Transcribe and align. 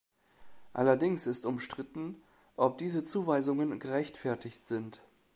Allerdings 0.73 1.27
ist 1.27 1.45
umstritten, 1.45 2.19
ob 2.55 2.79
diese 2.79 3.03
Zuweisungen 3.03 3.77
gerechtfertigt 3.77 4.67
sind. 4.67 4.99